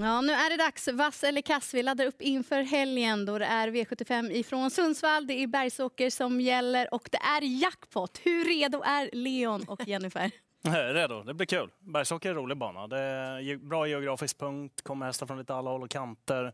[0.00, 0.88] Ja, nu är det dags.
[0.88, 1.74] Vass eller kass?
[1.74, 5.26] Vi laddar upp inför helgen då det är V75 ifrån Sundsvall.
[5.26, 8.20] Det är Bergsåker som gäller och det är jackpot.
[8.22, 10.30] Hur redo är Leon och Jennifer?
[10.94, 11.70] Redo, det blir kul.
[11.78, 12.86] Bergsåker är en rolig bana.
[12.86, 16.52] Det är bra geografisk punkt, kommer hästar från lite alla håll och kanter.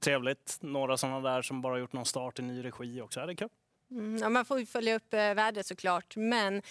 [0.00, 0.58] Trevligt.
[0.60, 3.26] Några sådana där som bara gjort någon start i ny regi också.
[3.26, 3.48] Det är kul.
[3.90, 6.62] Mm, ja, man får ju följa upp eh, vädret såklart, men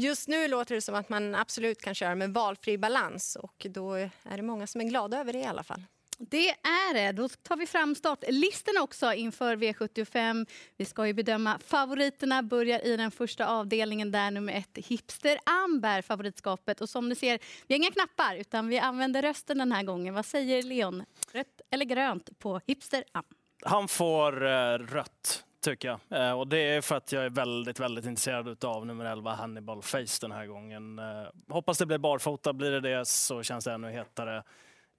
[0.00, 3.94] just nu låter det som att man absolut kan köra med valfri balans och då
[3.94, 5.82] är det många som är glada över det i alla fall.
[6.18, 7.12] Det är det.
[7.12, 10.46] Då tar vi fram startlistorna också inför V75.
[10.76, 12.42] Vi ska ju bedöma favoriterna.
[12.42, 16.80] Börjar i den första avdelningen där nummer ett Hipster Amber favoritskapet.
[16.80, 20.14] Och som ni ser, vi har inga knappar utan vi använder rösten den här gången.
[20.14, 21.04] Vad säger Leon?
[21.32, 23.24] Rött eller grönt på Hipster Am?
[23.62, 26.28] Han får uh, rött tycker jag.
[26.28, 29.82] Eh, och det är för att jag är väldigt, väldigt intresserad av nummer 11 Hannibal
[29.82, 30.98] Face den här gången.
[30.98, 32.52] Eh, hoppas det blir barfota.
[32.52, 34.42] Blir det det så känns det ännu hetare.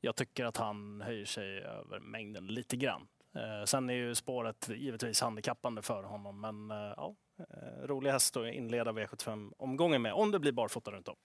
[0.01, 3.07] Jag tycker att han höjer sig över mängden lite grann.
[3.35, 7.15] Eh, sen är ju spåret givetvis handikappande för honom, men ja,
[7.83, 11.15] rolig häst att inleda V75-omgången med, om det blir barfota runt om.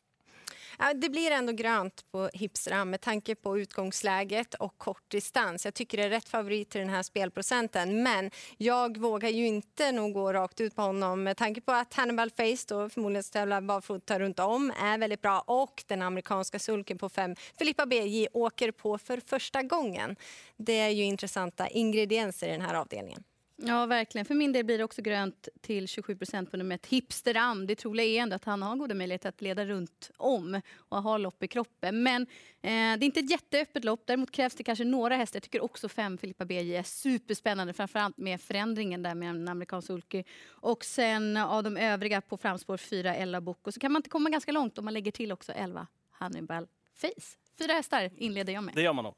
[0.94, 5.64] Det blir ändå grönt på Hipstram med tanke på utgångsläget och kort distans.
[5.64, 8.02] Jag tycker det är rätt favorit till den här spelprocenten.
[8.02, 11.94] Men jag vågar ju inte nog gå rakt ut på honom med tanke på att
[11.94, 16.98] Hannibal Face då förmodligen tävlar barfota runt om är väldigt bra och den amerikanska sulken
[16.98, 20.16] på fem Filippa BJ åker på för första gången.
[20.56, 23.24] Det är ju intressanta ingredienser i den här avdelningen.
[23.58, 24.24] Ja, verkligen.
[24.24, 26.86] För min del blir det också grönt till 27 procent på nummer ett.
[26.86, 27.66] Hipsteram.
[27.66, 31.18] Det troliga är ändå att han har goda möjligheter att leda runt om och ha
[31.18, 32.02] lopp i kroppen.
[32.02, 34.02] Men eh, det är inte ett jätteöppet lopp.
[34.06, 35.36] Däremot krävs det kanske några hästar.
[35.36, 37.72] Jag tycker också fem Filippa BJ är superspännande.
[37.72, 40.24] Framförallt med förändringen där med en amerikansk sulky.
[40.48, 43.66] Och sen av de övriga på framspår fyra Ella Book.
[43.66, 46.66] Och så kan man inte komma ganska långt om man lägger till också 11 Hannibal
[46.94, 47.36] Face.
[47.58, 48.74] Fyra hästar inleder jag med.
[48.74, 49.14] Det gör man nog.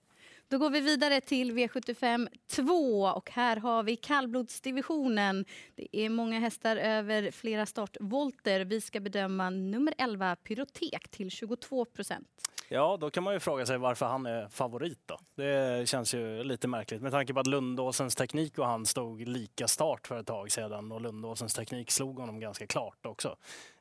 [0.51, 5.45] Då går vi vidare till V75 2 och här har vi kallblodsdivisionen.
[5.75, 8.65] Det är många hästar över flera startvolter.
[8.65, 12.29] Vi ska bedöma nummer 11 Pyrotek till 22 procent.
[12.69, 15.19] Ja, då kan man ju fråga sig varför han är favorit då.
[15.35, 19.69] Det känns ju lite märkligt med tanke på att Lundåsens teknik och han stod lika
[19.69, 23.37] start för ett tag sedan och Lundåsens teknik slog honom ganska klart också.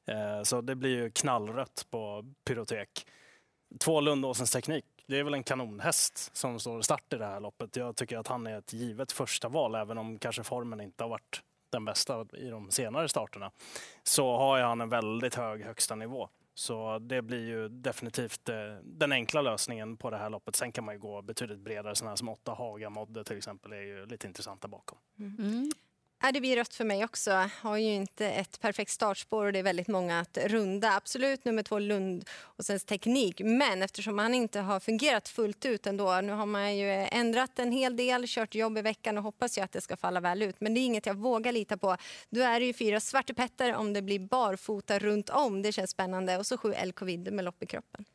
[0.05, 3.07] Eh, så det blir ju knallrött på Pyrotek.
[3.79, 7.75] Två Lundåsens teknik det är väl en kanonhäst som står start i det här loppet.
[7.75, 11.09] Jag tycker att han är ett givet första val, även om kanske formen inte har
[11.09, 13.51] varit den bästa i de senare starterna.
[14.03, 16.29] Så har han en väldigt hög högsta nivå.
[16.53, 20.55] Så det blir ju definitivt eh, den enkla lösningen på det här loppet.
[20.55, 21.95] Sen kan man ju gå betydligt bredare.
[21.95, 24.97] Sådana som åtta Haga Modde till exempel är ju lite intressanta bakom.
[25.19, 25.35] Mm.
[25.39, 25.71] mm.
[26.21, 27.49] Ja, det blir rött för mig också.
[27.61, 30.95] Har ju inte ett perfekt startspår och det är väldigt många att runda.
[30.95, 33.41] Absolut nummer två Lund och sen teknik.
[33.43, 36.21] Men eftersom han inte har fungerat fullt ut ändå.
[36.21, 39.61] Nu har man ju ändrat en hel del, kört jobb i veckan och hoppas ju
[39.61, 40.55] att det ska falla väl ut.
[40.59, 41.97] Men det är inget jag vågar lita på.
[42.29, 45.61] Då är det ju fyra Svarte Petter om det blir barfota runt om.
[45.61, 46.37] Det känns spännande.
[46.37, 48.05] Och så sju El Covid med lopp i kroppen.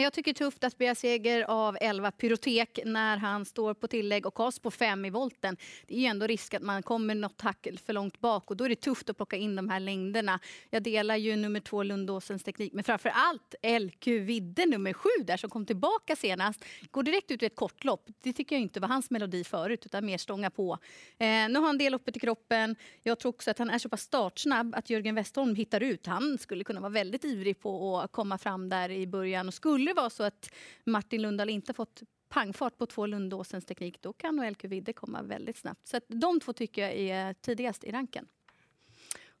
[0.00, 3.88] Jag tycker det är tufft att begära seger av 11 Pyrotek när han står på
[3.88, 5.56] tillägg och kast på 5 i volten.
[5.86, 8.64] Det är ju ändå risk att man kommer något hack för långt bak och då
[8.64, 10.40] är det tufft att plocka in de här längderna.
[10.70, 15.36] Jag delar ju nummer två Lundåsens teknik men framför allt LQ Vidde nummer sju där
[15.36, 16.64] som kom tillbaka senast.
[16.90, 18.08] Går direkt ut i ett kortlopp.
[18.22, 20.78] Det tycker jag inte var hans melodi förut utan mer stånga på.
[21.18, 22.76] Eh, nu har han det loppet i kroppen.
[23.02, 26.06] Jag tror också att han är så pass startsnabb att Jörgen Westholm hittar ut.
[26.06, 29.81] Han skulle kunna vara väldigt ivrig på att komma fram där i början och skulle
[29.84, 30.50] det vara så att
[30.84, 35.22] Martin Lundahl inte fått pangfart på två Lundåsens teknik, då kan nog LQ Vidde komma
[35.22, 35.86] väldigt snabbt.
[35.86, 38.28] Så de två tycker jag är tidigast i ranken.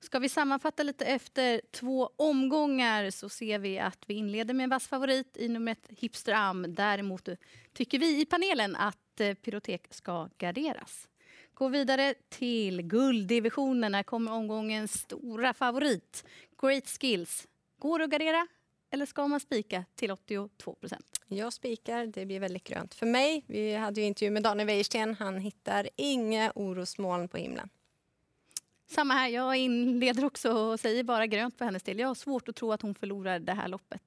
[0.00, 4.70] Ska vi sammanfatta lite efter två omgångar så ser vi att vi inleder med en
[4.70, 6.74] vass favorit i nummer ett Hipster Am.
[6.74, 7.28] Däremot
[7.72, 11.08] tycker vi i panelen att eh, Pyrotek ska garderas.
[11.54, 13.94] Gå vidare till gulddivisionen.
[13.94, 16.24] Här kommer omgångens stora favorit.
[16.62, 17.48] Great Skills.
[17.78, 18.46] Går det att gardera?
[18.92, 21.20] Eller ska man spika till 82 procent?
[21.26, 23.44] Jag spikar, det blir väldigt grönt för mig.
[23.46, 25.16] Vi hade ju intervju med Daniel Wäjersten.
[25.18, 27.68] Han hittar inga orosmoln på himlen.
[28.90, 31.98] Samma här, jag inleder också och säger bara grönt för hennes del.
[31.98, 34.02] Jag har svårt att tro att hon förlorar det här loppet.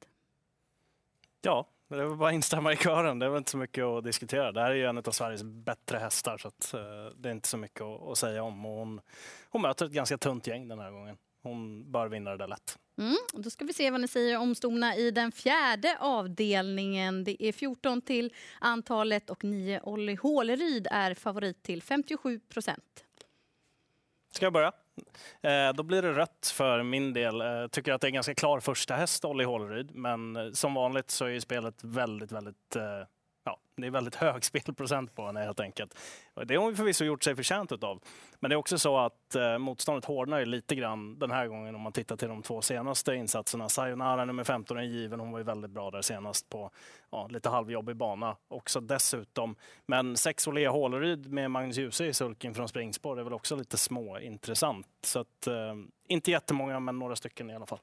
[1.42, 3.20] Ja, det är bara att instämma i kören.
[3.20, 4.52] Det väl inte så mycket att diskutera.
[4.52, 6.82] Det här är ju en av Sveriges bättre hästar så att, uh,
[7.18, 8.66] det är inte så mycket att, att säga om.
[8.66, 9.02] Och hon,
[9.50, 11.18] hon möter ett ganska tunt gäng den här gången.
[11.46, 12.78] Hon bör vinna det där lätt.
[12.98, 17.24] Mm, då ska vi se vad ni säger om stona i den fjärde avdelningen.
[17.24, 23.06] Det är 14 till antalet och 9 Olli Håleryd är favorit till 57 procent.
[24.32, 24.72] Ska jag börja?
[25.42, 27.42] Eh, då blir det rött för min del.
[27.42, 29.96] Eh, tycker att det är en ganska klar första häst, Olli Håleryd.
[29.96, 33.08] Men eh, som vanligt så är spelet väldigt, väldigt eh,
[33.46, 35.98] ja, det är väldigt hög spelprocent på henne helt enkelt.
[36.46, 38.00] Det har hon förvisso gjort sig förtjänt av.
[38.40, 41.76] Men det är också så att eh, motståndet hårdnar ju lite grann den här gången
[41.76, 43.70] om man tittar till de två senaste insatserna.
[43.70, 46.72] Sayonara nummer 15 är given, hon var ju väldigt bra där senast på
[47.12, 49.56] ja, lite halvjobbig bana också dessutom.
[49.86, 53.78] Men sex Olea Håleryd med Magnus Djuse i sulken från springspår är väl också lite
[53.78, 54.88] småintressant.
[55.02, 55.76] Så att, eh,
[56.08, 57.80] inte jättemånga, men några stycken i alla fall.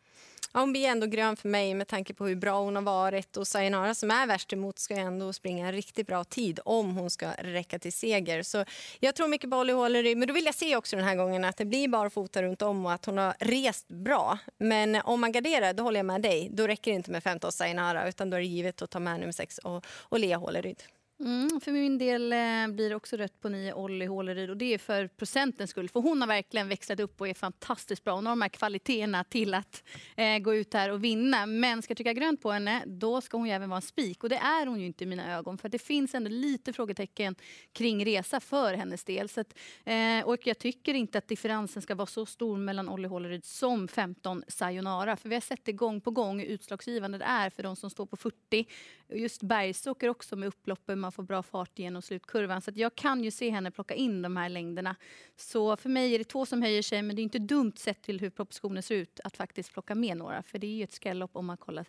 [0.54, 3.36] Ja, hon blir ändå grön för mig med tanke på hur bra hon har varit.
[3.36, 7.10] Och Sayonara som är värst emot ska ändå springa en riktigt bra tid om hon
[7.10, 8.42] ska räcka till seger.
[8.42, 8.64] Så
[9.00, 10.18] jag tror mycket på Olli Håleryd.
[10.18, 12.86] Men då vill jag se också den här gången att det blir barfota runt om
[12.86, 14.38] och att hon har rest bra.
[14.58, 16.48] Men om man garderar, då håller jag med dig.
[16.52, 19.20] Då räcker det inte med 15 Sayonara utan då är det givet att ta med
[19.20, 20.82] nummer 6 och, och Lea Håleryd.
[21.24, 24.74] Mm, för min del eh, blir det också rött på nio Olli Håleryd och det
[24.74, 25.88] är för procentens skull.
[25.88, 28.14] För hon har verkligen växlat upp och är fantastiskt bra.
[28.14, 29.82] Hon har de här kvaliteterna till att
[30.16, 31.46] eh, gå ut här och vinna.
[31.46, 34.22] Men ska jag trycka grönt på henne, då ska hon ju även vara en spik.
[34.22, 35.58] Och det är hon ju inte i mina ögon.
[35.58, 37.34] För det finns ändå lite frågetecken
[37.72, 39.28] kring resa för hennes del.
[39.28, 43.08] Så att, eh, och jag tycker inte att differensen ska vara så stor mellan Olli
[43.08, 45.16] Håleryd som 15 Sayonara.
[45.16, 47.90] För vi har sett det gång på gång hur utslagsgivande det är för de som
[47.90, 48.66] står på 40.
[49.14, 52.62] Just bergsåker också med upploppen får bra fart genom slutkurvan.
[52.62, 54.96] Så jag kan ju se henne plocka in de här längderna.
[55.36, 58.02] Så för mig är det två som höjer sig, men det är inte dumt sett
[58.02, 60.42] till hur propositionen ser ut att faktiskt plocka med några.
[60.42, 61.86] För det är ju ett skrällopp om man kollar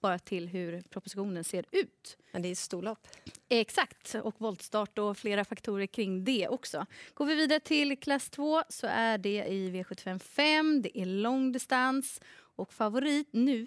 [0.00, 2.18] bara till hur propositionen ser ut.
[2.32, 3.08] Men det är storlopp.
[3.48, 6.86] Exakt, och voltstart och flera faktorer kring det också.
[7.14, 10.82] Går vi vidare till klass 2 så är det i V75 5.
[10.82, 12.20] Det är långdistans
[12.56, 13.66] och favorit nu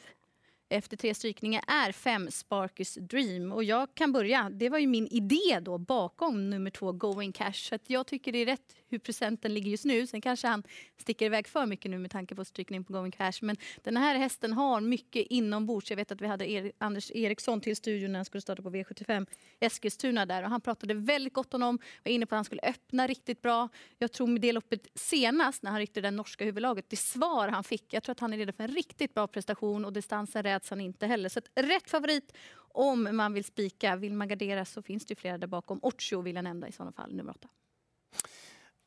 [0.71, 3.51] efter tre strykningar är fem Sparkers Dream.
[3.51, 4.49] Och jag kan börja.
[4.49, 7.53] Det var ju min idé då bakom nummer två Going Cash.
[7.53, 10.07] Så jag tycker det är rätt hur procenten ligger just nu.
[10.07, 10.63] Sen kanske han
[10.97, 13.33] sticker iväg för mycket nu med tanke på strykning på Going Cash.
[13.41, 15.89] Men den här hästen har mycket inombords.
[15.89, 18.69] Jag vet att vi hade er, Anders Eriksson till studion när han skulle starta på
[18.69, 19.27] V75
[19.59, 20.43] Eskilstuna där.
[20.43, 21.79] Och han pratade väldigt gott om honom.
[22.03, 23.69] Var inne på att han skulle öppna riktigt bra.
[23.97, 27.63] Jag tror med det loppet senast när han ryckte det norska huvudlaget, det svar han
[27.63, 27.93] fick.
[27.93, 30.81] Jag tror att han är redo för en riktigt bra prestation och distansen räds han
[30.81, 31.29] inte heller.
[31.29, 32.33] Så rätt favorit
[32.73, 33.95] om man vill spika.
[33.95, 35.79] Vill man gardera så finns det flera där bakom.
[35.81, 37.47] Ocho vill jag nämna i sådana fall, nummer åtta.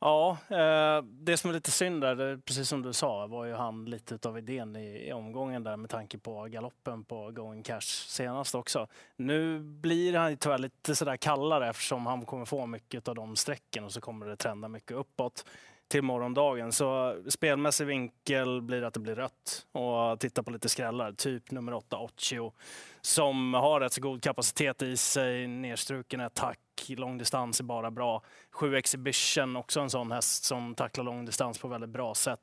[0.04, 3.84] Ja, eh, det som är lite synd där, precis som du sa, var ju han
[3.84, 8.86] lite av idén i, omgången där med tanke på galoppen på Going Cash senast också.
[9.16, 13.84] Nu blir han tyvärr lite sådär kallare eftersom han kommer få mycket av de strecken
[13.84, 15.44] och så kommer det trenda mycket uppåt
[15.88, 16.72] till morgondagen.
[16.72, 21.12] Så spelmässig vinkel blir att det blir rött och titta på lite skrällar.
[21.12, 22.52] Typ nummer 8, Occhio,
[23.00, 25.46] som har rätt så god kapacitet i sig.
[25.46, 28.22] nedstruken attack, långdistans är bara bra.
[28.50, 32.40] 7 Exhibition, också en sån häst som tacklar långdistans på väldigt bra sätt.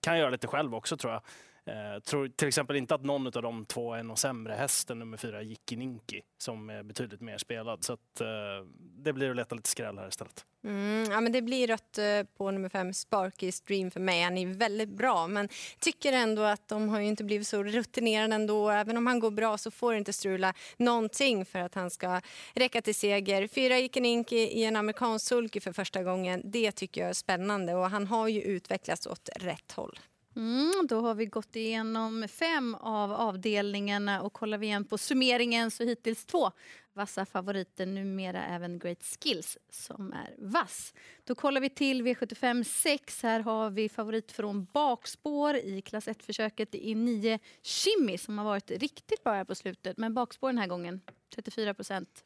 [0.00, 1.22] Kan göra lite själv också tror jag.
[1.66, 4.98] Eh, tror till exempel inte att någon av de två är någon sämre häst än
[4.98, 7.84] nummer fyra, Jikki Ninki, som är betydligt mer spelad.
[7.84, 10.44] Så att, eh, det blir att leta lite skräll här istället.
[10.64, 14.22] Mm, ja, men det blir rött eh, på nummer fem, Sparky Stream för mig.
[14.22, 18.70] Han är väldigt bra, men tycker ändå att de har inte blivit så rutinerade ändå.
[18.70, 22.20] Även om han går bra så får det inte strula någonting för att han ska
[22.54, 23.46] räcka till seger.
[23.48, 27.90] Fyra Ikeninki i en amerikansk sulky för första gången, det tycker jag är spännande och
[27.90, 29.98] han har ju utvecklats åt rätt håll.
[30.36, 35.70] Mm, då har vi gått igenom fem av avdelningarna och kollar vi igen på summeringen
[35.70, 36.50] så hittills två
[36.94, 40.94] vassa favoriter, numera även Great Skills som är vass.
[41.24, 43.22] Då kollar vi till V75 6.
[43.22, 46.74] Här har vi favorit från bakspår i klass 1-försöket.
[46.74, 49.96] i 9 Chimmy som har varit riktigt bra här på slutet.
[49.96, 51.00] Men bakspår den här gången,
[51.34, 52.24] 34 procent.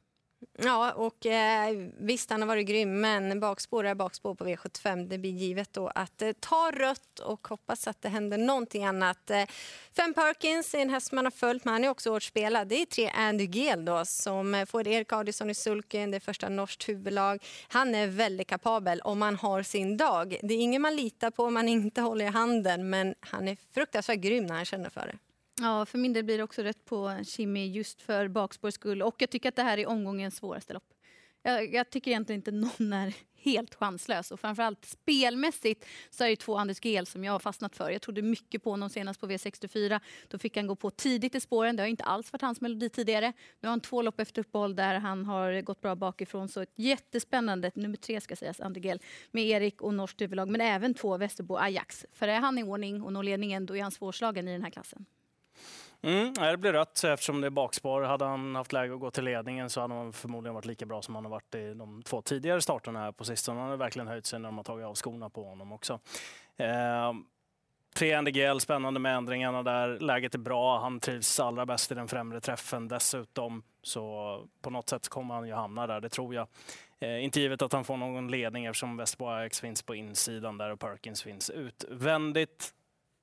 [0.59, 5.09] Ja, och eh, visst han har varit grym, men bakspår är bakspår på V75.
[5.09, 9.31] Det blir givet då att eh, ta rött och hoppas att det händer någonting annat.
[9.31, 9.45] Eh,
[9.97, 12.69] Fem Perkins är en häst man har följt, men han är också hårt spelad.
[12.69, 16.21] Det är tre Andy Gel då, som eh, får Erik Adielsson i sulken, det är
[16.21, 17.45] första norskt huvudlag.
[17.69, 20.39] Han är väldigt kapabel om man har sin dag.
[20.43, 23.57] Det är ingen man litar på om man inte håller i handen, men han är
[23.75, 25.19] fruktansvärt grym när han känner för det.
[25.61, 29.03] Ja, för min del blir det också rätt på Kimi just för bakspårs skull.
[29.03, 30.95] Och jag tycker att det här är omgångens svåraste lopp.
[31.43, 34.31] Jag, jag, tycker egentligen inte någon är helt chanslös.
[34.31, 37.91] Och framförallt spelmässigt så är det två Anders Gel som jag har fastnat för.
[37.91, 40.01] Jag trodde mycket på honom senast på V64.
[40.29, 41.77] Då fick han gå på tidigt i spåren.
[41.77, 43.33] Det har inte alls varit hans melodi tidigare.
[43.61, 46.49] Nu har han två lopp efter uppehåll där han har gått bra bakifrån.
[46.49, 49.01] Så ett jättespännande, nummer tre ska sägas, Anders Gel,
[49.31, 50.49] med Erik och norskt huvudlag.
[50.49, 52.07] Men även två Västerbo Ajax.
[52.13, 54.71] För är han i ordning och når ledningen då är han svårslagen i den här
[54.71, 55.07] klassen.
[56.03, 58.03] Mm, det blir rött eftersom det är bakspår.
[58.03, 61.03] Hade han haft läge att gå till ledningen så hade han förmodligen varit lika bra
[61.03, 63.61] som han har varit i de två tidigare starterna här på sistone.
[63.61, 66.01] Han har verkligen höjt sig när de har tagit av skorna på honom också.
[66.57, 67.13] Eh,
[67.95, 69.99] tre NDGL, spännande med ändringarna där.
[70.01, 70.81] Läget är bra.
[70.81, 73.63] Han trivs allra bäst i den främre träffen dessutom.
[73.83, 76.49] Så på något sätt kommer han ju hamna där, det tror jag.
[77.01, 80.71] Eh, inte givet att han får någon ledning eftersom Westboy Ajax finns på insidan där
[80.71, 82.75] och Perkins finns utvändigt.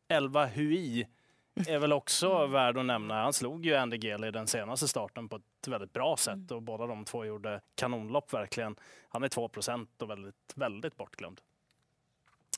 [0.07, 1.07] 11 Hui
[1.55, 3.23] är väl också värd att nämna.
[3.23, 6.55] Han slog ju Andy Gale i den senaste starten på ett väldigt bra sätt mm.
[6.55, 8.75] och båda de två gjorde kanonlopp verkligen.
[9.09, 9.49] Han är 2
[9.97, 11.41] och väldigt, väldigt bortglömd.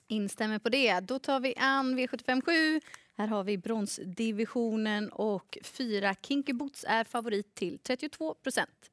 [0.07, 0.99] Instämmer på det.
[0.99, 2.81] Då tar vi an V757.
[3.15, 8.91] Här har vi bronsdivisionen och fyra Kinky Boots är favorit till 32 procent.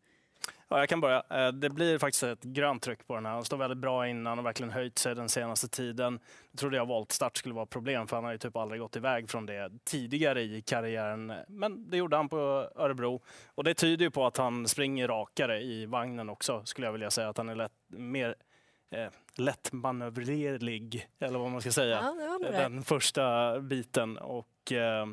[0.74, 1.22] Ja, jag kan börja.
[1.30, 3.32] Eh, det blir faktiskt ett grönt tryck på den här.
[3.32, 6.18] Han står väldigt bra innan och verkligen höjt sig den senaste tiden.
[6.50, 9.30] Jag trodde jag voltstart skulle vara problem för han har ju typ aldrig gått iväg
[9.30, 11.32] från det tidigare i karriären.
[11.48, 12.36] Men det gjorde han på
[12.76, 13.22] Örebro
[13.54, 17.10] och det tyder ju på att han springer rakare i vagnen också skulle jag vilja
[17.10, 17.28] säga.
[17.28, 18.34] Att han är lätt, mer
[18.90, 22.14] eh, lättmanövrerlig, eller vad man ska säga.
[22.40, 24.18] Ja, den första biten.
[24.18, 25.06] Och, eh,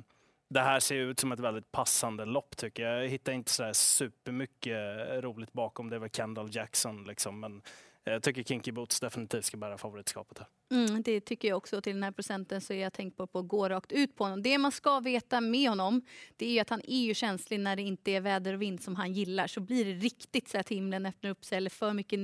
[0.53, 3.03] det här ser ut som ett väldigt passande lopp tycker jag.
[3.03, 4.77] Jag hittar inte så supermycket
[5.23, 5.89] roligt bakom.
[5.89, 7.39] Det är väl Kendall Jackson liksom.
[7.39, 7.61] Men
[8.03, 10.47] jag tycker Kinky Boots definitivt ska bära favoritskapet här.
[10.71, 11.81] Mm, det tycker jag också.
[11.81, 14.23] Till den här procenten så är jag tänkt på, på att gå rakt ut på
[14.23, 14.43] honom.
[14.43, 16.01] Det man ska veta med honom
[16.35, 18.95] det är att han är ju känslig när det inte är väder och vind som
[18.95, 19.47] han gillar.
[19.47, 22.19] Så blir det riktigt så att himlen öppnar upp sig eller för mycket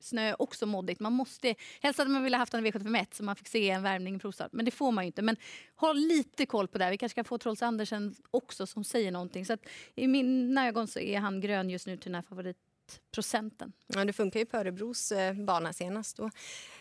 [0.00, 1.00] snö också moddigt.
[1.00, 4.16] Man måste, helst hade man velat haft en V751 så man fick se en värmning
[4.16, 4.52] i provstart.
[4.52, 5.22] Men det får man ju inte.
[5.22, 5.36] Men
[5.76, 6.90] ha lite koll på det.
[6.90, 9.46] Vi kanske kan få Trolls Andersen också som säger någonting.
[9.46, 12.22] Så att I mina ögon så är han grön just nu till den här
[13.14, 13.72] procenten.
[13.86, 16.16] Ja, det funkar ju på Örebros eh, bana senast.
[16.16, 16.30] Då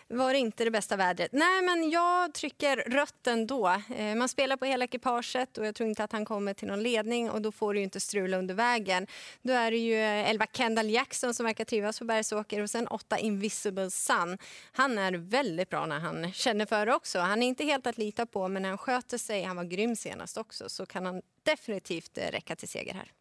[0.07, 1.31] var det inte det bästa vädret.
[1.31, 3.67] Nej, men jag trycker rött ändå.
[3.95, 6.83] Eh, man spelar på hela ekipaget och jag tror inte att han kommer till någon
[6.83, 9.07] ledning och då får du inte strula under vägen.
[9.41, 12.87] Då är det ju eh, 11 Kendall Jackson som verkar trivas på Bergsåker och sen
[12.87, 14.37] 8 Invisible Sun.
[14.71, 17.19] Han är väldigt bra när han känner för det också.
[17.19, 19.95] Han är inte helt att lita på men när han sköter sig, han var grym
[19.95, 23.11] senast också, så kan han definitivt räcka till seger här.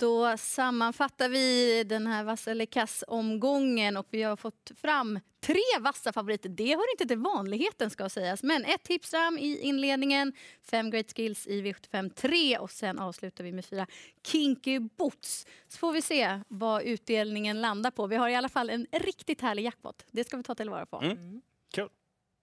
[0.00, 6.12] Då sammanfattar vi den här vassa eller kass-omgången och vi har fått fram tre vassa
[6.12, 6.48] favoriter.
[6.48, 8.42] Det hör inte till vanligheten ska sägas.
[8.42, 10.32] Men ett Hipstram i inledningen,
[10.70, 13.86] fem Great Skills i V75 3 och sen avslutar vi med fyra
[14.26, 15.46] Kinky Boots.
[15.68, 18.06] Så får vi se vad utdelningen landar på.
[18.06, 20.06] Vi har i alla fall en riktigt härlig jackpot.
[20.10, 21.00] Det ska vi ta tillvara på.
[21.00, 21.42] Mm.
[21.74, 21.88] Cool.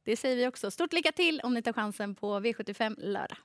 [0.06, 0.72] Det säger vi också.
[0.72, 3.38] Stort lycka till om ni tar chansen på V75 lördag.